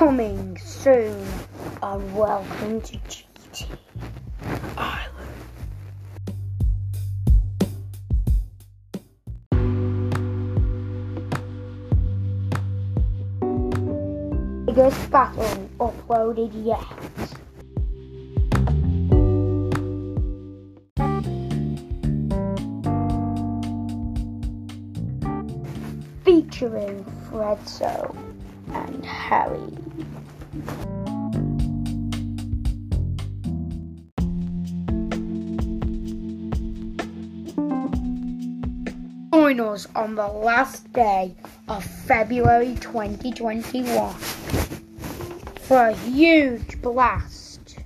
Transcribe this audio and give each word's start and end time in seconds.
Coming 0.00 0.56
soon, 0.56 1.26
and 1.82 2.16
welcome 2.16 2.80
to 2.80 2.96
GT 2.96 3.66
Island. 4.78 5.28
Biggest 14.64 15.10
battle 15.10 15.68
uploaded 15.78 16.50
yet. 16.64 16.80
Featuring 26.24 27.04
Fredso 27.28 28.16
and 28.72 29.04
Harry. 29.04 29.89
Join 30.52 30.64
us 39.60 39.86
on 39.94 40.16
the 40.16 40.26
last 40.26 40.92
day 40.92 41.36
of 41.68 41.84
February 41.84 42.74
2021 42.80 44.12
for 45.60 45.86
a 45.86 45.92
huge 45.92 46.82
blast. 46.82 47.76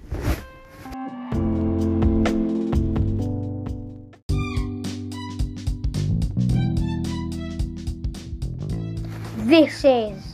This 9.37 9.85
is 9.85 10.34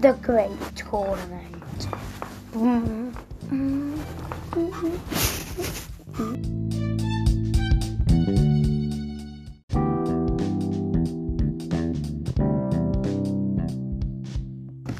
the 0.00 0.12
great 0.22 0.50
tournament. 0.76 1.88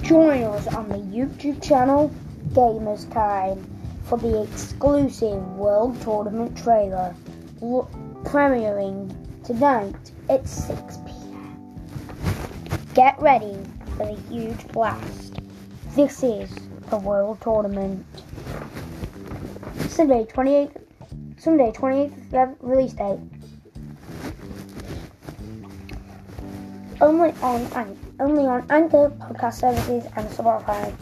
Join 0.03 0.43
us 0.43 0.67
on 0.67 0.89
the 0.91 0.99
YouTube 0.99 1.63
channel 1.63 2.13
Gamers 2.51 3.11
Time 3.11 3.65
for 4.05 4.19
the 4.19 4.43
exclusive 4.43 5.43
World 5.57 5.99
Tournament 6.03 6.59
trailer 6.59 7.15
premiering 7.63 9.17
tonight 9.45 10.13
at 10.29 10.47
6 10.47 10.99
p.m. 11.07 11.81
Get 12.93 13.19
ready 13.19 13.57
the 14.01 14.17
huge 14.31 14.67
blast. 14.69 15.41
This 15.95 16.23
is 16.23 16.51
the 16.89 16.97
World 16.97 17.39
Tournament. 17.43 18.07
Sunday 19.89 20.25
28th 20.25 20.81
Sunday 21.37 21.71
28th 21.73 22.31
Feb- 22.31 22.57
release 22.61 22.95
date. 22.95 23.21
Only 27.03 27.33
on 27.43 27.97
only 28.21 28.47
on 28.47 28.65
Anchor 28.71 29.11
podcast 29.21 29.61
services 29.61 30.05
and 30.17 30.29
Spotify. 30.31 30.95